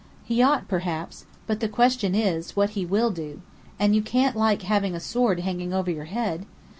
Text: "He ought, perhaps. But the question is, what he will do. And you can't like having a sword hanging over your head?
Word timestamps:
"He 0.23 0.41
ought, 0.41 0.67
perhaps. 0.67 1.25
But 1.45 1.59
the 1.59 1.67
question 1.69 2.15
is, 2.15 2.55
what 2.55 2.71
he 2.71 2.87
will 2.87 3.11
do. 3.11 3.39
And 3.77 3.95
you 3.95 4.01
can't 4.01 4.35
like 4.35 4.63
having 4.63 4.95
a 4.95 4.99
sword 4.99 5.41
hanging 5.41 5.73
over 5.75 5.91
your 5.91 6.05
head? 6.05 6.47